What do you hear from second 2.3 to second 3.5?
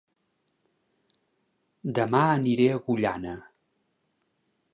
aniré a Agullana